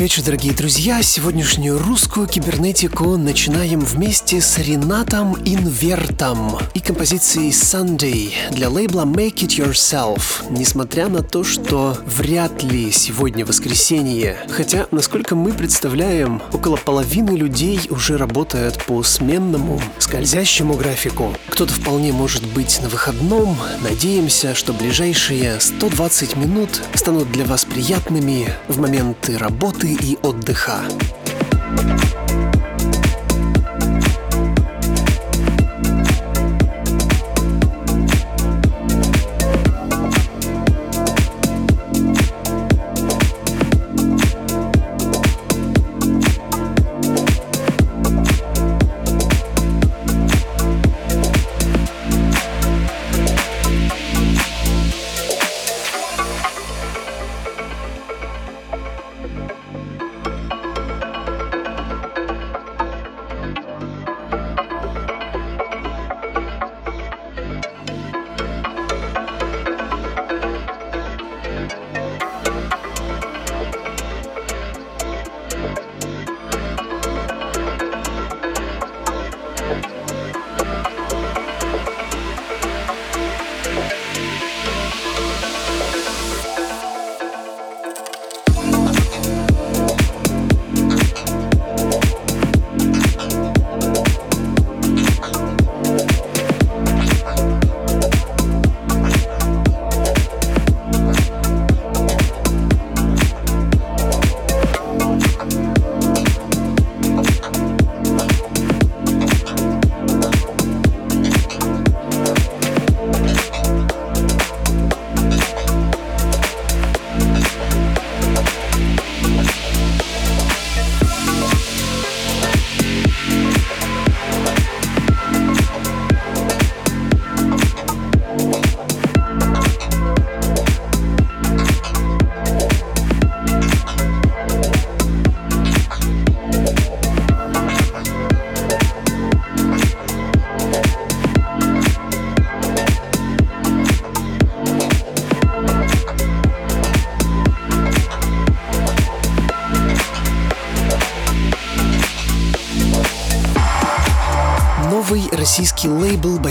[0.00, 1.02] Добрый вечер, дорогие друзья.
[1.02, 9.58] Сегодняшнюю русскую кибернетику начинаем вместе с Ренатом Инвертом и композицией Sunday для лейбла Make It
[9.58, 10.48] Yourself.
[10.48, 17.78] Несмотря на то, что вряд ли сегодня воскресенье, хотя, насколько мы представляем, около половины людей
[17.90, 21.36] уже работают по сменному, скользящему графику.
[21.48, 23.54] Кто-то вполне может быть на выходном.
[23.82, 30.82] Надеемся, что ближайшие 120 минут станут для вас приятными в моменты работы и отдыха.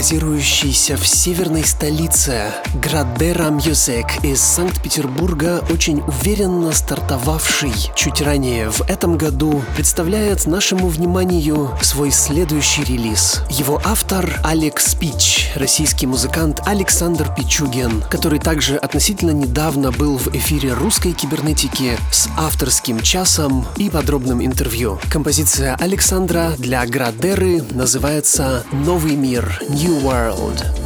[0.00, 2.44] Базирующийся в северной столице
[2.82, 11.72] Градера Music из Санкт-Петербурга, очень уверенно стартовавший чуть ранее в этом году, представляет нашему вниманию
[11.82, 13.42] свой следующий релиз.
[13.50, 20.72] Его автор Алекс Пич, российский музыкант Александр Пичугин, который также относительно недавно был в эфире
[20.72, 24.98] русской кибернетики с авторским часом и подробным интервью.
[25.12, 30.79] Композиция Александра для Градеры называется «Новый мир» New World.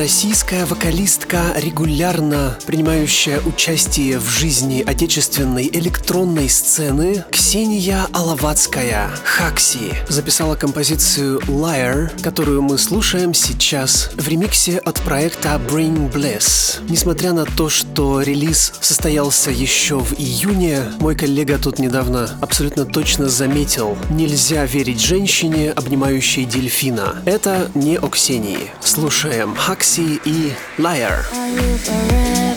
[0.00, 11.40] Российская вокалистка, регулярно принимающая участие в жизни отечественной электронной сцены, Ксения Алаватская, Хакси, записала композицию
[11.48, 16.80] Liar, которую мы слушаем сейчас в ремиксе от проекта Bring Bliss.
[16.88, 23.28] Несмотря на то, что релиз состоялся еще в июне, мой коллега тут недавно абсолютно точно
[23.28, 27.20] заметил, нельзя верить женщине, обнимающей дельфина.
[27.24, 28.70] Это не о Ксении.
[28.80, 31.24] Слушаем Хакси и Liar.
[31.58, 32.49] Эта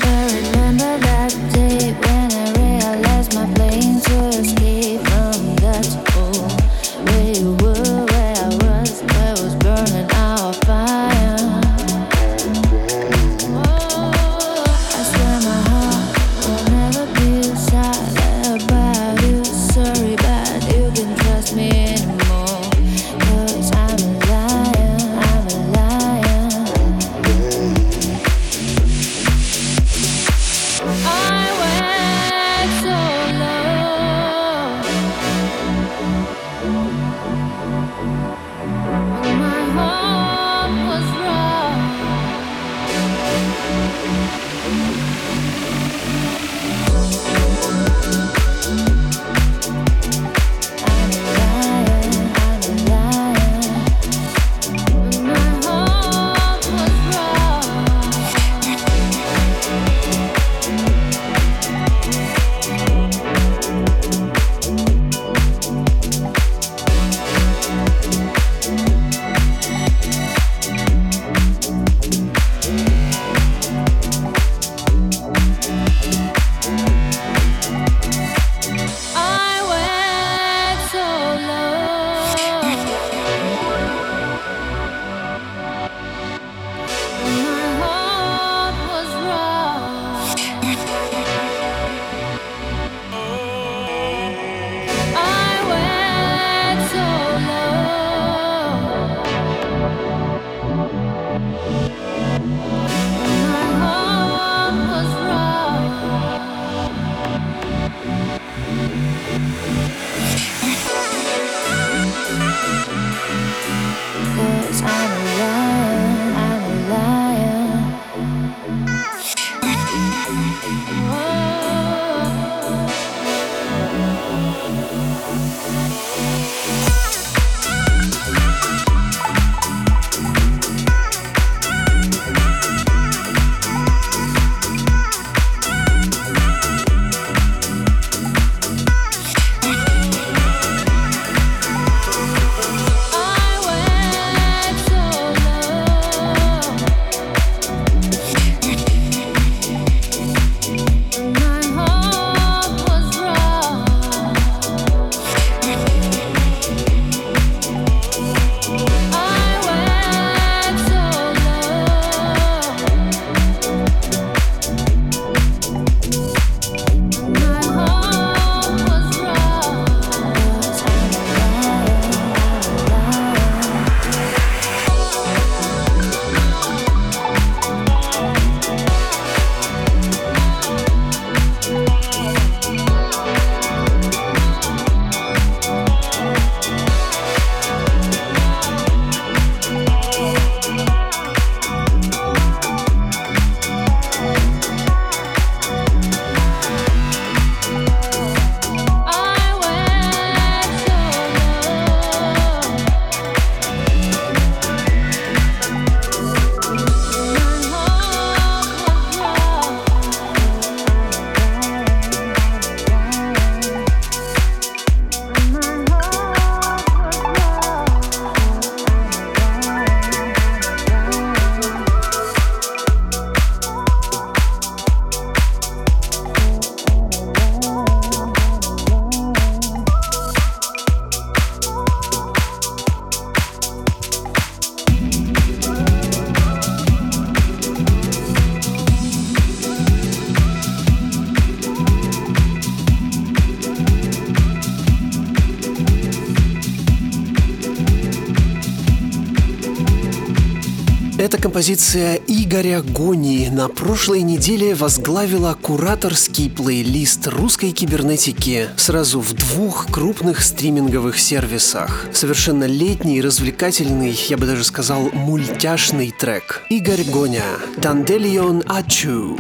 [251.64, 260.44] композиция Игоря Гони на прошлой неделе возглавила кураторский плейлист русской кибернетики сразу в двух крупных
[260.44, 262.08] стриминговых сервисах.
[262.12, 266.64] Совершенно летний, развлекательный, я бы даже сказал, мультяшный трек.
[266.70, 267.46] Игорь Гоня,
[267.78, 269.38] Данделион Ачу.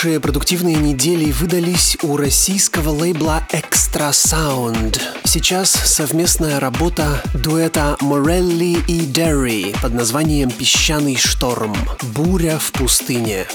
[0.00, 4.98] Хорошие продуктивные недели выдались у российского лейбла Extra Sound.
[5.24, 11.76] Сейчас совместная работа дуэта Морелли и Дерри под названием «Песчаный шторм.
[12.14, 13.46] Буря в пустыне».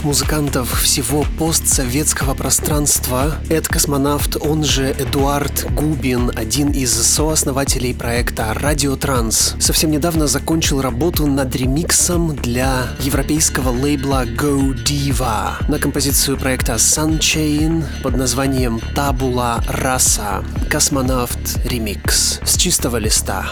[0.00, 3.36] Электронных музыкантов всего постсоветского пространства.
[3.48, 10.80] Эд Космонавт, он же Эдуард Губин, один из сооснователей проекта Радио Транс, совсем недавно закончил
[10.80, 19.64] работу над ремиксом для европейского лейбла Go Diva на композицию проекта Sunchain под названием Tabula
[19.66, 20.44] Rasa.
[20.68, 23.50] Космонавт ремикс с чистого листа.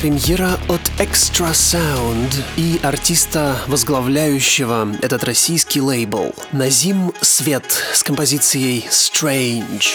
[0.00, 6.34] Премьера от Extra Sound и артиста, возглавляющего этот российский лейбл.
[6.52, 9.88] Назим Свет с композицией Strange.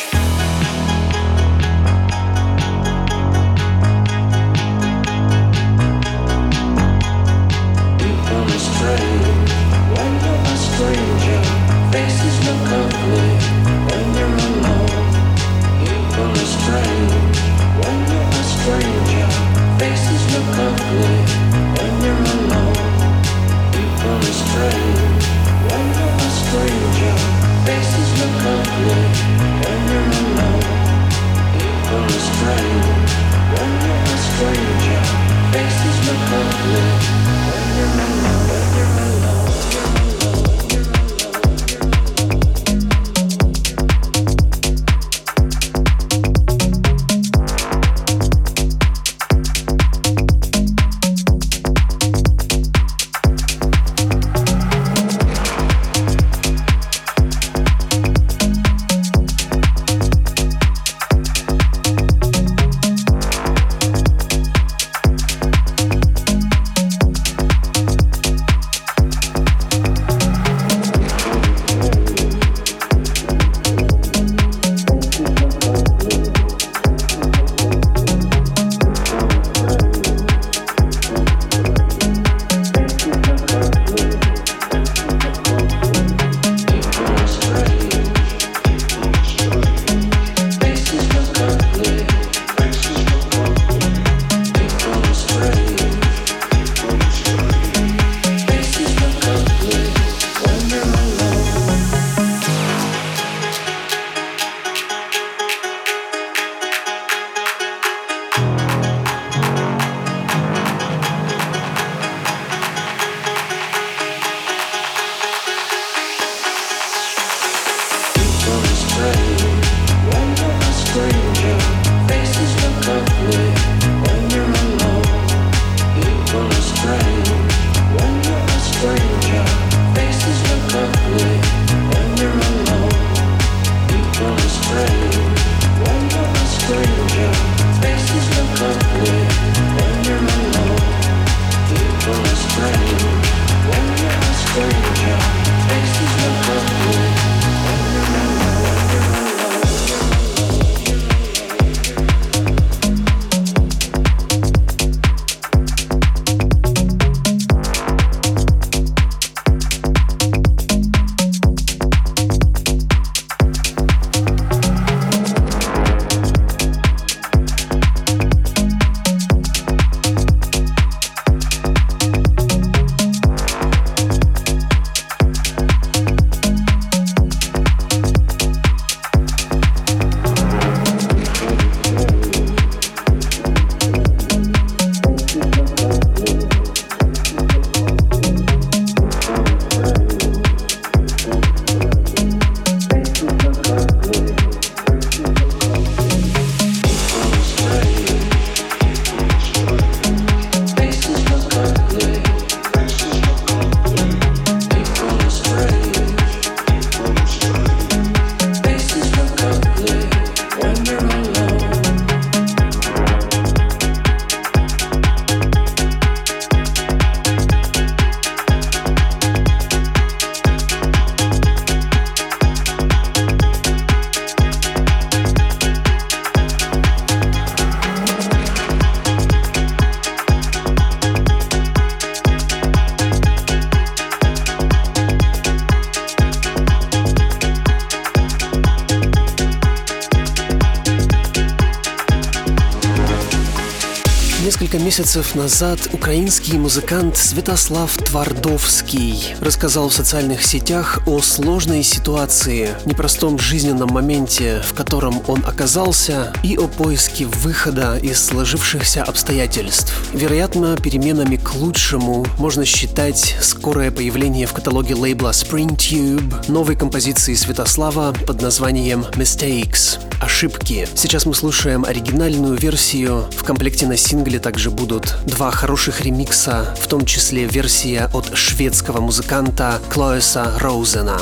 [244.79, 253.89] Месяцев назад украинский музыкант Святослав Твардовский рассказал в социальных сетях о сложной ситуации, непростом жизненном
[253.89, 259.93] моменте, в котором он оказался, и о поиске выхода из сложившихся обстоятельств.
[260.13, 267.35] Вероятно, переменами к лучшему можно считать скорое появление в каталоге лейбла Spring Tube новой композиции
[267.35, 270.87] Святослава под названием Mistakes ошибки.
[270.95, 273.25] Сейчас мы слушаем оригинальную версию.
[273.31, 279.01] В комплекте на сингле также будут два хороших ремикса, в том числе версия от шведского
[279.01, 281.19] музыканта Клоэса Роузена.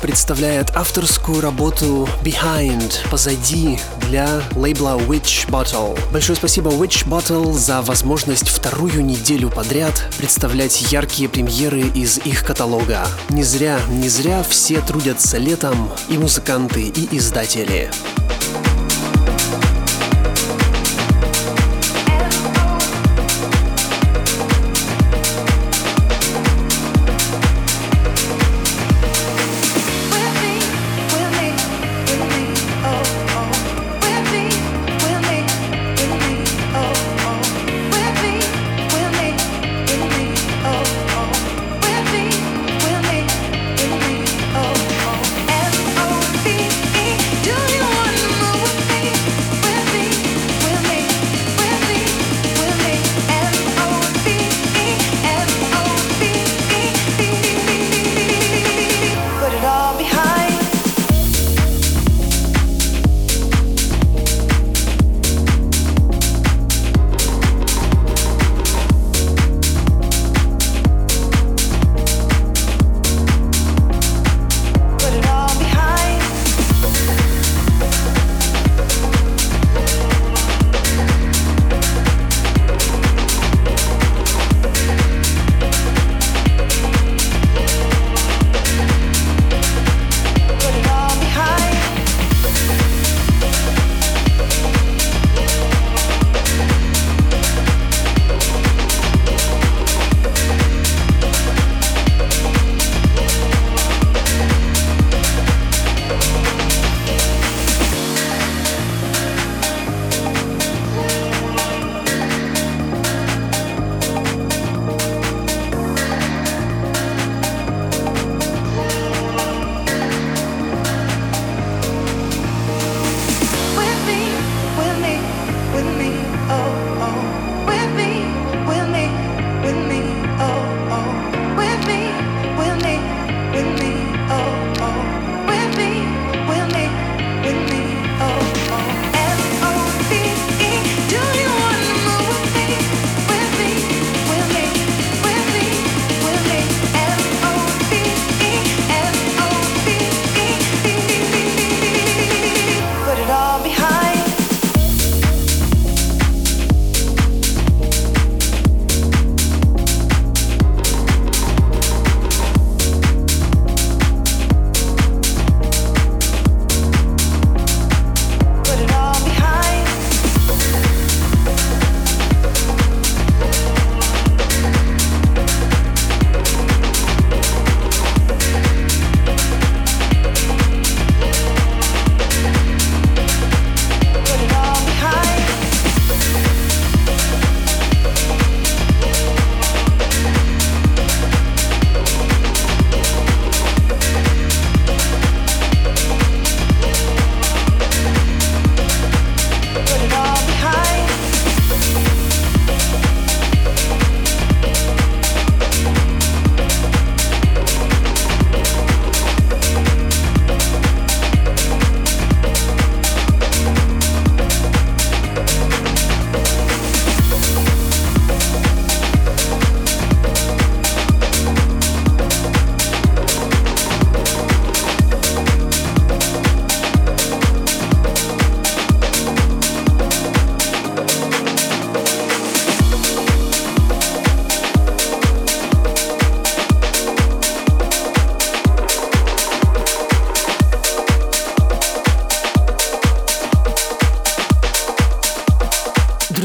[0.00, 3.78] Представляет авторскую работу Behind, позади,
[4.08, 5.98] для лейбла Witch Bottle.
[6.12, 13.06] Большое спасибо Witch Bottle за возможность вторую неделю подряд представлять яркие премьеры из их каталога.
[13.28, 17.90] Не зря, не зря все трудятся летом, и музыканты, и издатели.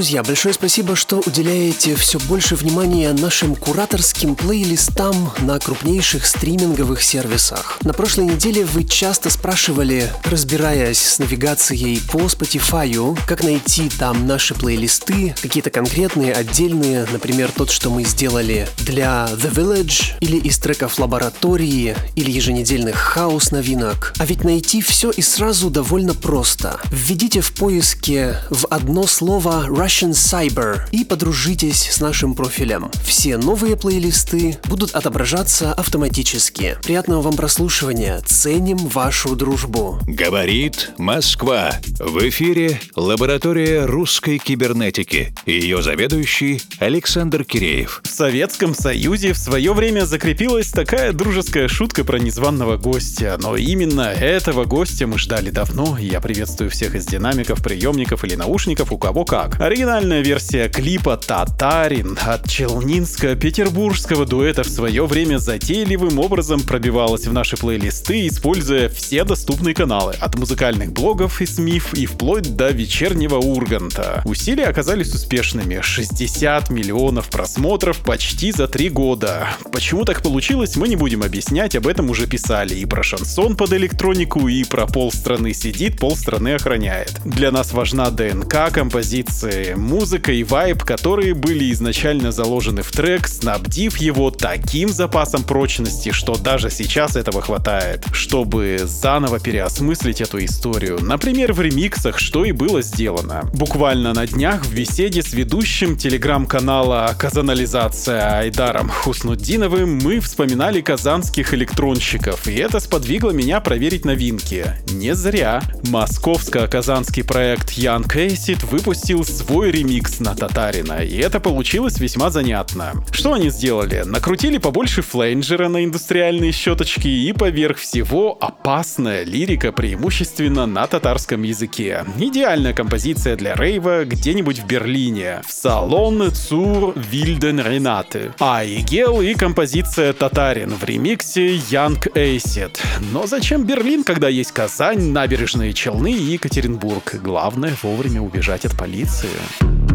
[0.06, 7.80] Друзья, большое спасибо, что уделяете все больше внимания нашим кураторским плейлистам на крупнейших стриминговых сервисах.
[7.82, 14.54] На прошлой неделе вы часто спрашивали, разбираясь с навигацией по Spotify, как найти там наши
[14.54, 21.00] плейлисты, какие-то конкретные, отдельные, например, тот, что мы сделали для The Village, или из треков
[21.00, 24.14] лаборатории, или еженедельных хаос новинок.
[24.20, 26.80] А ведь найти все и сразу довольно просто.
[26.92, 32.92] Введите в поиске в одно слово Rush Russian Cyber и подружитесь с нашим профилем.
[33.06, 36.78] Все новые плейлисты будут отображаться автоматически.
[36.84, 38.20] Приятного вам прослушивания.
[38.26, 39.98] Ценим вашу дружбу.
[40.06, 41.72] Говорит Москва.
[41.98, 45.34] В эфире лаборатория русской кибернетики.
[45.46, 48.02] Ее заведующий Александр Киреев.
[48.04, 53.38] В Советском Союзе в свое время закрепилась такая дружеская шутка про незваного гостя.
[53.42, 58.92] Но именно этого гостя мы ждали давно, я приветствую всех из динамиков, приемников или наушников,
[58.92, 59.58] у кого как.
[59.86, 67.56] Оригинальная версия клипа «Татарин» от челнинско-петербургского дуэта в свое время затейливым образом пробивалась в наши
[67.56, 74.24] плейлисты, используя все доступные каналы, от музыкальных блогов и СМИФ и вплоть до вечернего Урганта.
[74.26, 75.82] Усилия оказались успешными.
[75.82, 79.50] 60 миллионов просмотров почти за три года.
[79.72, 83.72] Почему так получилось, мы не будем объяснять, об этом уже писали и про шансон под
[83.74, 87.22] электронику, и про полстраны сидит, полстраны охраняет.
[87.24, 93.98] Для нас важна ДНК композиции, музыка и вайб, которые были изначально заложены в трек, снабдив
[93.98, 101.00] его таким запасом прочности, что даже сейчас этого хватает, чтобы заново переосмыслить эту историю.
[101.02, 103.50] Например, в ремиксах, что и было сделано.
[103.54, 112.48] Буквально на днях в беседе с ведущим телеграм-канала «Казанализация» Айдаром Хуснуддиновым мы вспоминали казанских электронщиков,
[112.48, 114.66] и это сподвигло меня проверить новинки.
[114.92, 115.62] Не зря.
[115.90, 122.94] Московско-казанский проект Young Acid выпустил свой ремикс на Татарина, и это получилось весьма занятно.
[123.12, 124.04] Что они сделали?
[124.06, 132.06] Накрутили побольше флейнджера на индустриальные щеточки и поверх всего опасная лирика преимущественно на татарском языке.
[132.18, 135.42] Идеальная композиция для рейва где-нибудь в Берлине.
[135.48, 138.32] В салон Цур Вильден Ренаты.
[138.40, 142.78] А Игел и композиция Татарин в ремиксе Young Acid.
[143.12, 147.16] Но зачем Берлин, когда есть Казань, набережные Челны и Екатеринбург?
[147.22, 149.30] Главное вовремя убежать от полиции.
[149.62, 149.95] Я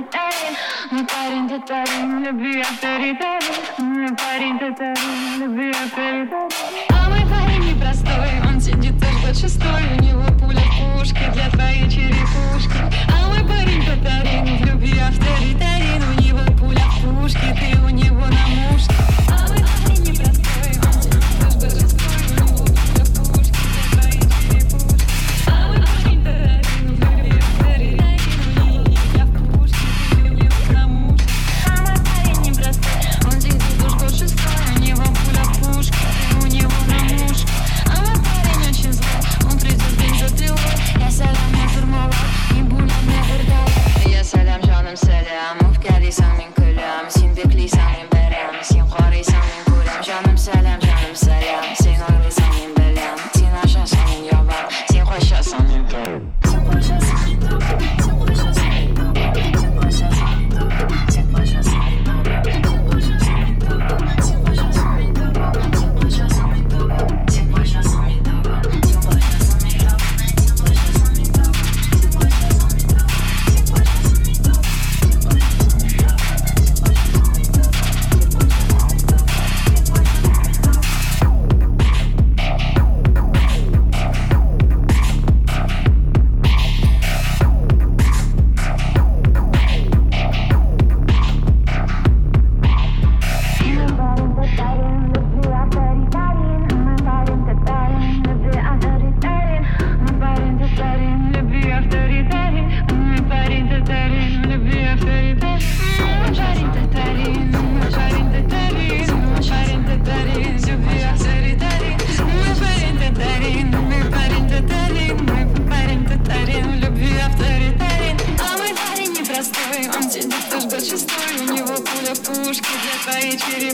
[0.00, 6.48] Мой парень татарин, люби авторитарин Мой парень татарин, люби авторитарин
[6.88, 11.50] А мой парень непростой, он сидит и ждет шестой У него пуля в пушке для
[11.50, 12.78] твоей черепушки
[13.08, 18.46] А мой парень татарин, любви авторитарин У него пуля в пушке, ты у него на
[18.48, 18.94] мушке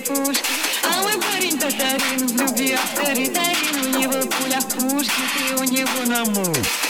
[0.06, 0.44] пушки.
[0.84, 3.94] А мы парень татарин в любви авторитарин.
[3.94, 6.85] У него пуля в пушке, ты у него на мушке.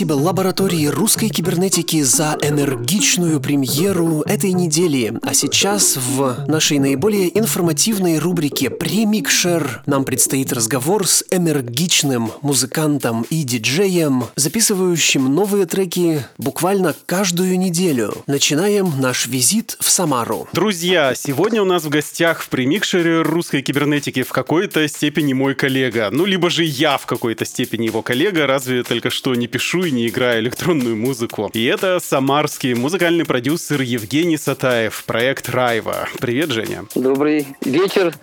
[0.00, 5.12] Спасибо лаборатории русской кибернетики за энергичную премьеру этой недели.
[5.20, 13.42] А сейчас в нашей наиболее информативной рубрике «Премикшер» нам предстоит разговор с энергичным музыкантом и
[13.42, 18.24] диджеем, записывающим новые треки буквально каждую неделю.
[18.26, 20.48] Начинаем наш визит в Самару.
[20.54, 26.08] Друзья, сегодня у нас в гостях в премикшере русской кибернетики в какой-то степени мой коллега.
[26.10, 29.92] Ну, либо же я в какой-то степени его коллега, разве только что не пишу и
[29.92, 31.50] не играю электронную музыку.
[31.52, 36.08] И это самарский музыкальный продюсер Евгений Сатаев, проект Райва.
[36.20, 36.84] Привет, Женя.
[36.94, 38.14] Добрый вечер.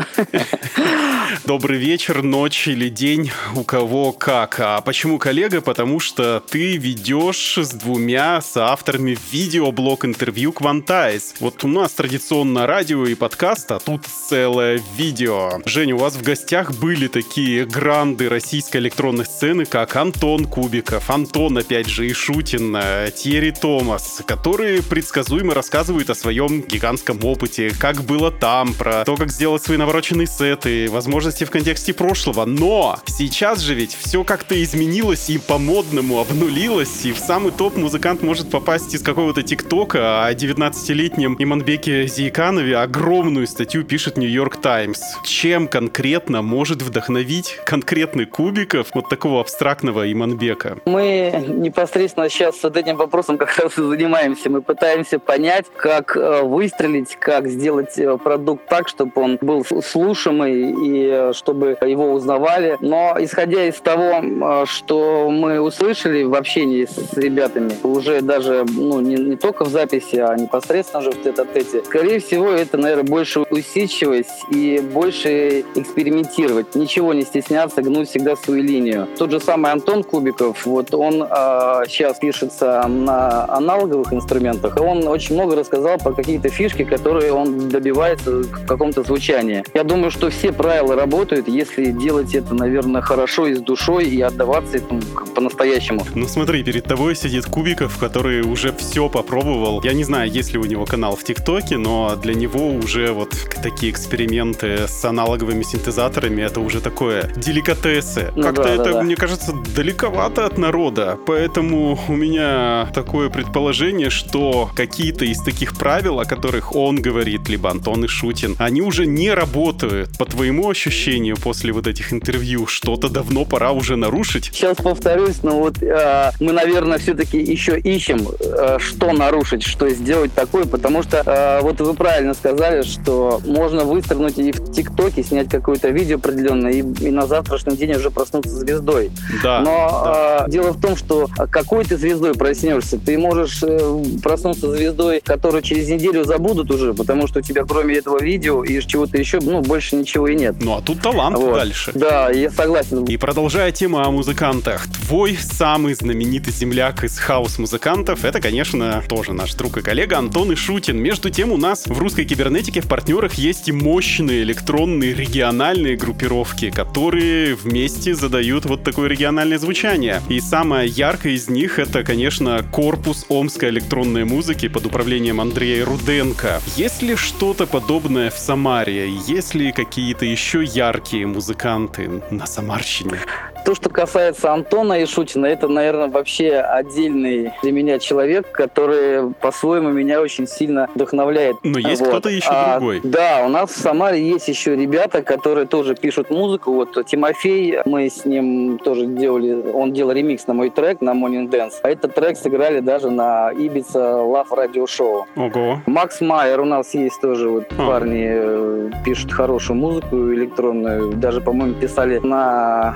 [1.45, 4.59] Добрый вечер, ночь или день, у кого как.
[4.59, 5.61] А почему коллега?
[5.61, 11.35] Потому что ты ведешь с двумя соавторами видеоблог интервью Quantize.
[11.41, 15.61] Вот у нас традиционно радио и подкаст, а тут целое видео.
[15.65, 21.56] Женя, у вас в гостях были такие гранды российской электронной сцены, как Антон Кубиков, Антон,
[21.57, 28.03] опять же, и Шутин, э, Терри Томас, которые предсказуемо рассказывают о своем гигантском опыте, как
[28.03, 32.45] было там, про то, как сделать свои навороченные сеты, возможности в контексте прошлого.
[32.45, 38.21] Но сейчас же ведь все как-то изменилось и по-модному обнулилось, и в самый топ музыкант
[38.21, 44.99] может попасть из какого-то ТикТока, а о 19-летнем Иманбеке Зиеканове огромную статью пишет Нью-Йорк Таймс.
[45.23, 50.77] Чем конкретно может вдохновить конкретный Кубиков вот такого абстрактного Иманбека?
[50.85, 54.49] Мы непосредственно сейчас с этим вопросом как раз и занимаемся.
[54.49, 60.71] Мы пытаемся понять, как э, выстрелить, как сделать э, продукт так, чтобы он был слушаемый
[60.71, 62.77] и э, чтобы его узнавали.
[62.81, 69.15] Но исходя из того, что мы услышали в общении с ребятами, уже даже ну, не,
[69.15, 74.45] не только в записи, а непосредственно уже в тет-а-тете, скорее всего, это, наверное, больше усидчивость
[74.51, 76.75] и больше экспериментировать.
[76.75, 79.07] Ничего не стесняться, гнуть всегда свою линию.
[79.17, 85.07] Тот же самый Антон Кубиков, вот он э, сейчас пишется на аналоговых инструментах, и он
[85.07, 89.63] очень много рассказал про какие-то фишки, которые он добивается в каком-то звучании.
[89.73, 94.21] Я думаю, что все правила работают, если делать это, наверное, хорошо и с душой, и
[94.21, 95.01] отдаваться этому
[95.35, 96.01] по-настоящему.
[96.15, 99.81] Ну смотри, перед тобой сидит Кубиков, который уже все попробовал.
[99.83, 103.35] Я не знаю, есть ли у него канал в ТикТоке, но для него уже вот
[103.61, 108.31] такие эксперименты с аналоговыми синтезаторами это уже такое деликатесы.
[108.35, 109.03] Ну Как-то да, это, да, да.
[109.03, 111.16] мне кажется, далековато от народа.
[111.25, 117.69] Поэтому у меня такое предположение, что какие-то из таких правил, о которых он говорит, либо
[117.69, 120.17] Антон и Шутин, они уже не работают.
[120.17, 124.51] По твоему ощущению после вот этих интервью, что-то давно пора уже нарушить.
[124.53, 130.33] Сейчас повторюсь, но вот э, мы, наверное, все-таки еще ищем, э, что нарушить, что сделать
[130.33, 135.49] такое, потому что э, вот вы правильно сказали, что можно выстрелить и в ТикТоке, снять
[135.49, 139.11] какое-то видео определенное, и, и на завтрашний день уже проснуться звездой.
[139.43, 139.61] Да.
[139.61, 140.45] Но да.
[140.45, 141.06] э, дело в том, что
[141.51, 147.27] какой ты звездой проснешься, ты можешь э, проснуться звездой, которую через неделю забудут уже, потому
[147.27, 150.55] что у тебя кроме этого видео и чего-то еще, ну, больше ничего и нет.
[150.59, 151.55] Ну а тут талант Вот.
[151.55, 151.91] дальше.
[151.93, 153.05] Да, я согласен.
[153.05, 159.53] И продолжая тему о музыкантах, твой самый знаменитый земляк из хаус-музыкантов, это, конечно, тоже наш
[159.55, 160.97] друг и коллега Антон Ишутин.
[160.97, 166.69] Между тем, у нас в русской кибернетике в партнерах есть и мощные электронные региональные группировки,
[166.69, 170.21] которые вместе задают вот такое региональное звучание.
[170.29, 176.59] И самое яркое из них это, конечно, корпус омской электронной музыки под управлением Андрея Руденко.
[176.75, 179.07] Есть ли что-то подобное в Самаре?
[179.27, 183.19] Есть ли какие-то еще яркие музыканты на Самарщине?
[183.65, 190.21] То, что касается Антона Ишутина, это, наверное, вообще отдельный для меня человек, который по-своему меня
[190.21, 191.57] очень сильно вдохновляет.
[191.63, 192.09] Но есть Вот.
[192.09, 193.01] кто-то еще А, другой.
[193.03, 196.71] Да, у нас в Самаре есть еще ребята, которые тоже пишут музыку.
[196.71, 201.49] Вот Тимофей, мы с ним тоже делали, он делал ремикс на мой трек, на Morning
[201.49, 201.73] Dance.
[201.83, 205.23] А этот трек сыграли даже на Ibiza Love Radio Show.
[205.35, 205.81] Ого.
[205.85, 207.85] Макс Майер у нас есть тоже, вот А.
[207.85, 211.11] парни э, пишут хорошую музыку электронную.
[211.13, 212.95] Даже, по-моему, писали на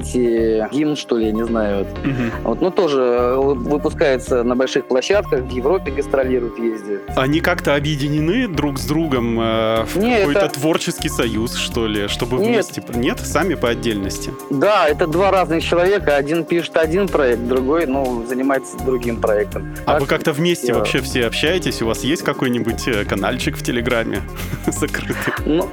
[0.00, 1.78] Z-City гимн, что ли, я не знаю.
[1.84, 2.04] Вот.
[2.04, 2.30] Мгм.
[2.44, 7.02] Вот, ну, тоже э, выпускается на больших площадках, в Европе гастролируют, ездят.
[7.16, 12.08] Они как-то объединены друг с другом э, в Не, какой-то это- творческий союз, что ли,
[12.08, 12.48] чтобы Нет.
[12.48, 12.82] вместе...
[12.94, 14.30] Нет, сами по отдельности.
[14.50, 16.16] Да, это два разных человека.
[16.16, 19.74] Один пишет один проект, другой, ну, занимается другим проектом.
[19.86, 21.82] А Так, вы как-то вместе я- вообще все общаетесь?
[21.82, 24.20] У вас есть какой-нибудь э, каналчик в Телеграме
[24.66, 25.16] закрытый?
[25.44, 25.68] Ну,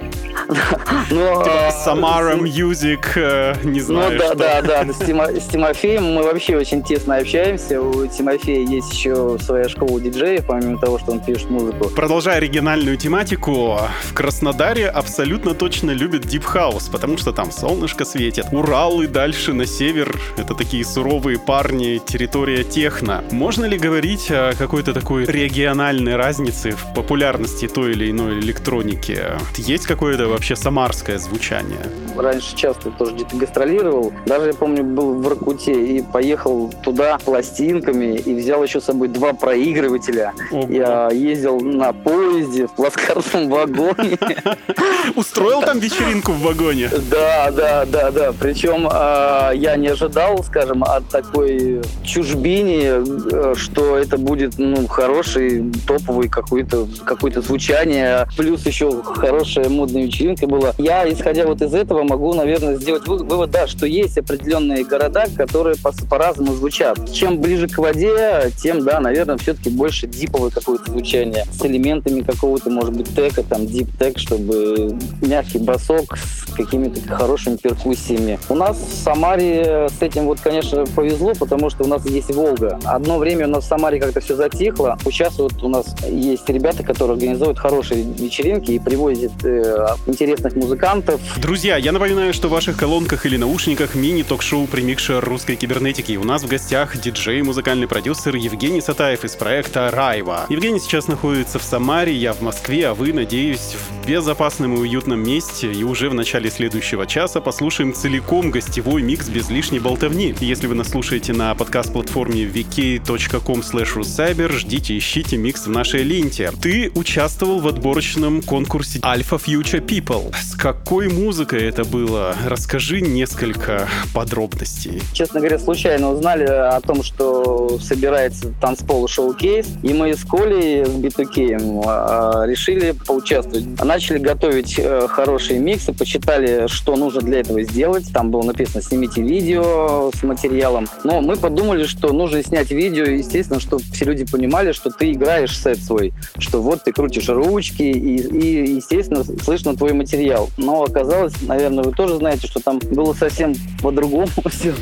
[1.10, 3.80] ну, Типа а, Самара с- Music, э, не
[4.12, 7.82] Ну да, да, да, с, Тимо- с Тимофеем мы вообще очень тесно общаемся.
[7.82, 11.90] У Тимофея есть еще своя школа диджеев, помимо того, что он пишет музыку.
[11.90, 18.48] Продолжая оригинальную тематику, в Краснодаре абсолютно точно любят House, потому что там солнышко светит.
[18.52, 23.24] Урал и дальше на север— это такие суровые парни, территория техно.
[23.32, 29.20] Можно ли говорить о какой-то такой региональной разнице в популярности той или иной электроники?
[29.58, 31.82] Есть какое-то вообще самарское звучание?
[32.16, 33.99] Раньше часто тоже где-то гастролировал.
[34.26, 39.08] Даже, я помню, был в Иркуте и поехал туда пластинками и взял еще с собой
[39.08, 40.34] два проигрывателя.
[40.52, 40.68] Ого.
[40.70, 44.18] Я ездил на поезде в плацкартном вагоне.
[45.16, 46.90] Устроил там вечеринку в вагоне?
[47.10, 48.34] Да, да, да, да.
[48.40, 55.72] Причем а, я не ожидал, скажем, от такой чужбине, э, что это будет ну, хороший
[55.88, 60.74] топовый какой-то какое-то звучание, плюс еще хорошая модная вечеринка была.
[60.78, 65.26] Я, исходя вот из этого, могу, наверное, сделать вы- вывод, да, что есть определенные города,
[65.36, 67.12] которые по- по-разному звучат.
[67.12, 72.70] Чем ближе к воде, тем, да, наверное, все-таки больше диповое какое-то звучание с элементами какого-то,
[72.70, 78.40] может быть, тека, там, дип-тек, чтобы мягкий басок с какими-то хорошими перкуссиями.
[78.50, 82.80] У нас в Самаре с этим вот, конечно, повезло, потому что у нас есть Волга.
[82.84, 84.98] Одно время у нас в Самаре как-то все затихло.
[85.06, 91.22] Сейчас вот у нас есть ребята, которые организуют хорошие вечеринки и привозят э, интересных музыкантов.
[91.38, 96.12] Друзья, я напоминаю, что в ваших колонках или наушниках мини-ток-шоу «Примикшер русской кибернетики».
[96.12, 100.46] И у нас в гостях диджей, музыкальный продюсер Евгений Сатаев из проекта «Райва».
[100.50, 105.24] Евгений сейчас находится в Самаре, я в Москве, а вы, надеюсь, в безопасном и уютном
[105.24, 105.72] месте.
[105.72, 110.36] И уже в начале следующего часа послушаем целиком гостевой микс без лишней болтовни.
[110.42, 116.52] Если вы нас слушаете на подкаст-платформе vk.com russcyber, ждите, ищите микс в нашей ленте.
[116.62, 120.36] Ты участвовал в отборочном конкурсе Alpha Future People.
[120.36, 122.36] С какой музыкой это было?
[122.46, 123.69] Расскажи несколько
[124.14, 125.02] подробностей.
[125.14, 130.90] Честно говоря, случайно узнали о том, что собирается танцпол шоу-кейс, и мы с Колей, с
[130.90, 133.66] B2K, а, решили поучаствовать.
[133.84, 138.12] Начали готовить э, хорошие миксы, посчитали, что нужно для этого сделать.
[138.14, 140.88] Там было написано «снимите видео с материалом».
[141.04, 145.58] Но мы подумали, что нужно снять видео, естественно, чтобы все люди понимали, что ты играешь
[145.58, 150.50] сет свой, что вот ты крутишь ручки, и, и, естественно, слышно твой материал.
[150.58, 154.74] Но оказалось, наверное, вы тоже знаете, что там было совсем по-другому все.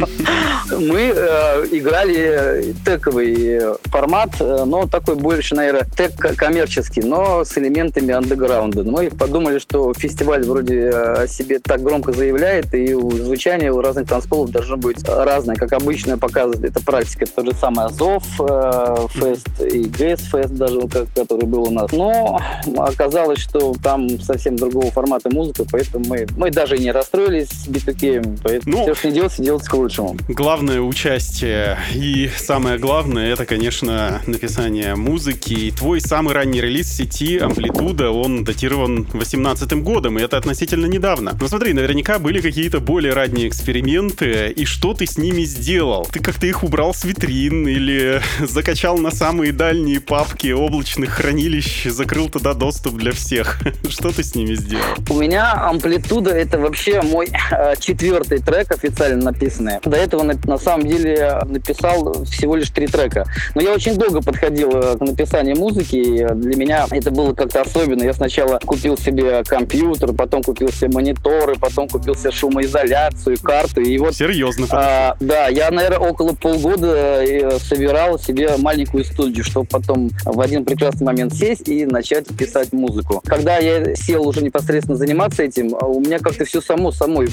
[0.72, 8.14] Мы э, играли тековый формат, э, но такой больше, наверное, тек коммерческий, но с элементами
[8.14, 8.84] андеграунда.
[8.84, 13.82] Мы подумали, что фестиваль вроде э, о себе так громко заявляет, и у звучания у
[13.82, 15.56] разных танцполов должно быть разное.
[15.56, 20.82] Как обычно показывает эта практика, то же самое Азов э, фест и ГЭС фест даже,
[21.16, 21.92] который был у нас.
[21.92, 22.40] Но
[22.78, 28.40] оказалось, что там совсем другого формата музыка, поэтому мы, мы даже не расстроились с B2K,
[28.44, 30.18] поэтому Ну, все, что не делается, делается к лучшему.
[30.28, 35.54] Главное участие и самое главное это, конечно, написание музыки.
[35.54, 40.86] И твой самый ранний релиз в сети Амплитуда, он датирован 18 годом, и это относительно
[40.86, 41.38] недавно.
[41.40, 46.06] Но смотри, наверняка были какие-то более ранние эксперименты, и что ты с ними сделал?
[46.12, 52.30] Ты как-то их убрал с витрин или закачал на самые дальние папки облачных хранилищ, закрыл
[52.30, 53.62] туда доступ для всех?
[53.90, 54.84] Что ты с ними сделал?
[55.10, 59.80] У меня амплитуда это вообще мой э, четвертый трек официально написанный.
[59.84, 63.26] До этого на, на самом деле написал всего лишь три трека.
[63.54, 65.96] Но я очень долго подходил э, к написанию музыки.
[65.96, 68.04] и Для меня это было как-то особенно.
[68.04, 73.82] Я сначала купил себе компьютер, потом купил себе монитор мониторы, потом купил себе шумоизоляцию, карту,
[73.82, 74.68] и вот Серьезно.
[74.72, 80.66] а, да, я, наверное, около полгода э, собирал себе маленькую студию, чтобы потом в один
[80.66, 83.22] прекрасный момент сесть и начать писать музыку.
[83.26, 87.30] Когда я сел уже непосредственно заниматься этим, а у меня как-то все само самой.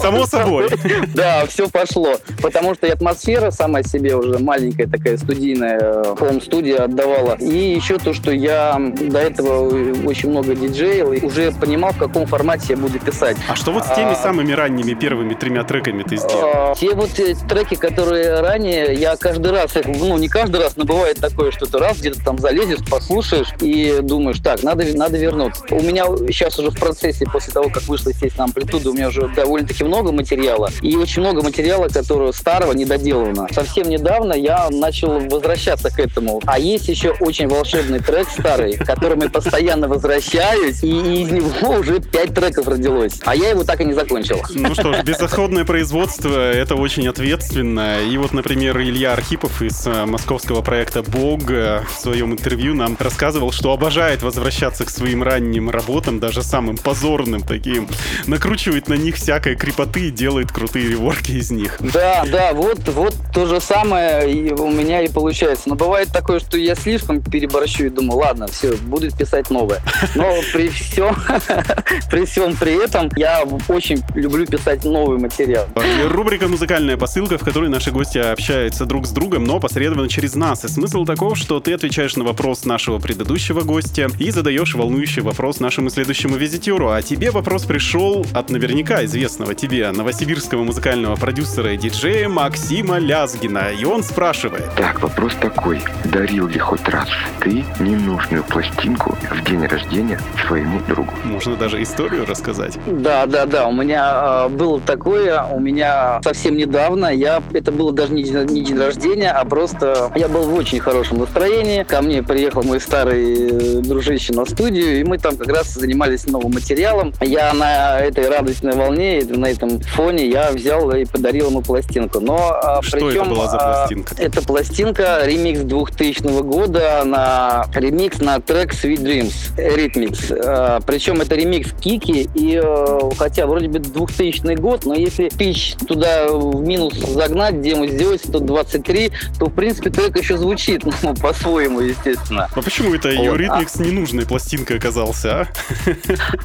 [0.00, 0.55] Само собой.
[1.14, 2.14] Да, все пошло.
[2.42, 7.36] Потому что и атмосфера сама себе уже маленькая такая студийная, хоум-студия отдавала.
[7.40, 9.68] И еще то, что я до этого
[10.06, 13.36] очень много диджейл и уже понимал, в каком формате я буду писать.
[13.48, 16.50] А что вот с теми А, самыми ранними первыми тремя треками ты сделал?
[16.54, 20.76] а, Те вот э, треки, которые ранее, я каждый раз, их, ну не каждый раз,
[20.76, 25.16] но бывает такое, что ты раз где-то там залезешь, послушаешь и думаешь, так, надо, надо
[25.18, 25.64] вернуться.
[25.70, 29.28] У меня сейчас уже в процессе, после того, как вышла, естественно, амплитуда, у меня уже
[29.28, 30.45] довольно-таки много материала.
[30.82, 33.48] И очень много материала, которого старого недоделано.
[33.52, 36.40] Совсем недавно я начал возвращаться к этому.
[36.46, 41.70] А есть еще очень волшебный трек старый, к которому я постоянно возвращаюсь, и из него
[41.70, 43.20] уже пять треков родилось.
[43.24, 44.40] А я его так и не закончил.
[44.50, 48.02] Ну что ж, безотходное производство— это очень ответственно.
[48.02, 52.96] И вот, например, Илья Архипов из э, московского проекта «Бог» э, в своем интервью нам
[52.98, 57.88] рассказывал, что обожает возвращаться к своим ранним работам, даже самым позорным таким.
[58.26, 61.76] Накручивает на них всякой крепоты и делает крутые реворки из них.
[61.80, 65.68] Да, да, вот, вот то же самое и у меня и получается.
[65.68, 69.80] Но бывает такое, что я слишком переборщу и думаю, ладно, все, буду писать новое.
[70.14, 71.16] Но при всем,
[72.10, 75.66] при всем при этом я очень люблю писать новый материал.
[75.76, 80.34] И Рубрика «Музыкальная посылка», в которой наши гости общаются друг с другом, но посредственно через
[80.34, 80.64] нас.
[80.64, 85.60] И смысл таков, что ты отвечаешь на вопрос нашего предыдущего гостя и задаешь волнующий вопрос
[85.60, 86.90] нашему следующему визитеру.
[86.90, 89.92] А тебе вопрос пришел от наверняка известного тебе
[90.26, 93.70] новосибирского музыкального продюсера и диджея Максима Лязгина.
[93.70, 94.64] И он спрашивает.
[94.76, 95.80] Так, вопрос такой.
[96.04, 97.08] Дарил ли хоть раз
[97.40, 101.12] ты ненужную пластинку в день рождения своему другу?
[101.22, 102.76] Можно даже историю рассказать.
[102.86, 103.68] Да, да, да.
[103.68, 108.46] У меня э, было такое, у меня совсем недавно, я это было даже не, день-
[108.46, 111.84] не день рождения, а просто я был в очень хорошем настроении.
[111.84, 116.26] Ко мне приехал мой старый э, дружище на студию, и мы там как раз занимались
[116.26, 117.12] новым материалом.
[117.20, 122.20] Я на этой радостной волне, на этом фоне я взял и подарил ему пластинку.
[122.20, 124.14] Но а, Что причем, это была за а, пластинка?
[124.18, 130.40] это пластинка ремикс 2000 года на ремикс на трек Sweet Dreams Rhythmix.
[130.44, 135.74] А, Причем это ремикс Кики, и э, хотя вроде бы 2000 год, но если pitch
[135.86, 141.80] туда в минус загнать, темп сделать 123, то в принципе трек еще звучит, ну, по-своему,
[141.80, 142.48] естественно.
[142.54, 145.46] А почему это Вот, а- Eurythmics ненужной пластинкой оказался, а?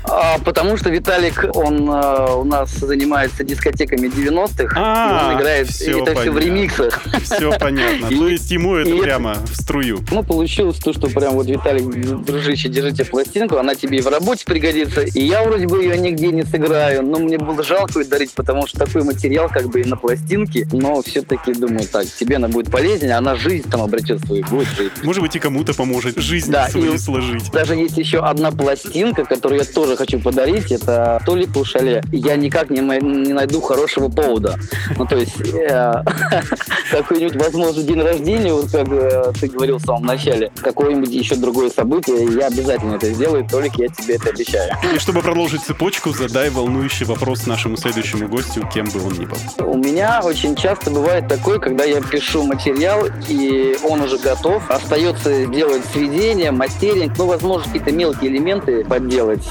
[0.03, 5.67] А, потому что Виталик, он э, у нас занимается дискотеками 90-х, А, и он играет
[5.69, 6.39] всё это все в понятно.
[6.39, 7.01] ремиксах.
[7.23, 8.07] Все понятно.
[8.09, 9.99] И- То есть ему это прямо в струю.
[10.11, 14.43] Ну, получилось то, что прям вот, Виталик, дружище, держите пластинку, она тебе и в работе
[14.45, 15.01] пригодится.
[15.01, 18.67] И я вроде бы ее нигде не сыграю, но мне было жалко ее дарить, потому
[18.67, 22.71] что такой материал как бы и на пластинке, но все-таки думаю, так, тебе она будет
[22.71, 24.91] полезнее, она жизнь там обретет свою, будет жить.
[25.03, 27.51] Может быть, и кому-то поможет жизнь Да, свою сложить.
[27.51, 32.01] Даже есть еще одна пластинка, которую я тоже хочу подарить, это Толик Шале.
[32.11, 34.57] Я никак не, не найду хорошего повода.
[34.97, 36.03] Ну, то есть, э,
[36.91, 41.69] какой-нибудь, возможно, день рождения, вот как э, ты говорил в самом начале, какое-нибудь еще другое
[41.69, 44.71] событие, я обязательно это сделаю, Толик, я тебе это обещаю.
[44.93, 49.37] И чтобы продолжить цепочку, задай волнующий вопрос нашему следующему гостю, кем бы он ни был.
[49.59, 54.69] У меня очень часто бывает такое, когда я пишу материал, и он уже готов.
[54.69, 59.43] Остается сделать сведение, мастеринг, ну, возможно, какие-то мелкие элементы подделать.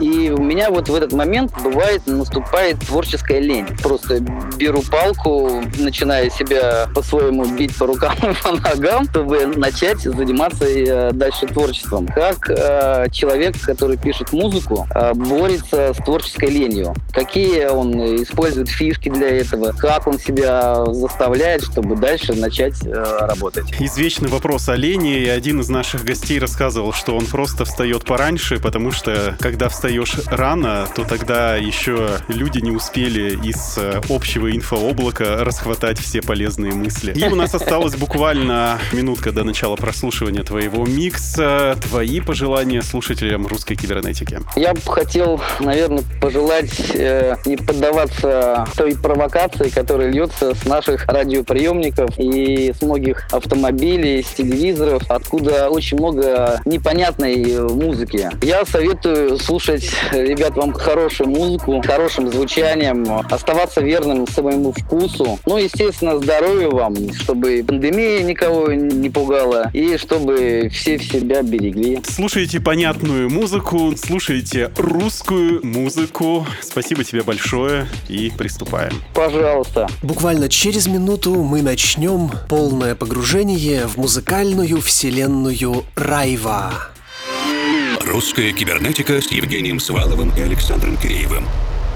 [0.00, 3.66] И у меня вот в этот момент бывает, наступает творческая лень.
[3.82, 4.20] Просто
[4.56, 11.12] беру палку, начинаю себя по-своему бить по рукам и по ногам, чтобы начать заниматься э,
[11.12, 12.06] дальше творчеством.
[12.08, 16.94] Как э, человек, который пишет музыку, э, борется с творческой ленью?
[17.12, 19.72] Какие он использует фишки для этого?
[19.72, 23.64] Как он себя заставляет, чтобы дальше начать э, работать?
[23.78, 28.58] Извечный вопрос о лени, и один из наших гостей рассказывал, что он просто встает пораньше,
[28.58, 35.44] потому что когда встаешь рано, то тогда еще люди не успели из э, общего инфооблака
[35.44, 37.12] расхватать все полезные мысли.
[37.12, 41.76] И у нас осталось буквально минутка до начала прослушивания твоего микса.
[41.82, 44.40] Твои пожелания слушателям русской кибернетики.
[44.56, 52.18] Я бы хотел, наверное, пожелать э, не поддаваться той провокации, которая льется с наших радиоприемников
[52.18, 58.30] и с многих автомобилей, с телевизоров, откуда очень много непонятной музыки.
[58.42, 65.38] Я советую слушать, ребят, вам хорошую музыку, хорошим звучанием, оставаться верным своему вкусу.
[65.46, 72.00] Ну, естественно, здоровья вам, чтобы пандемия никого не пугала и чтобы все себя берегли.
[72.08, 75.86] Слушайте понятную музыку, слушайте русскую музыку.
[75.86, 76.46] музыку.
[76.62, 78.92] Спасибо тебе большое и приступаем.
[79.14, 79.88] Пожалуйста.
[80.02, 86.72] Буквально через минуту мы начнем полное погружение в музыкальную вселенную Райва.
[88.00, 91.44] Русская кибернетика с Евгением Сваловым и Александром Киреевым.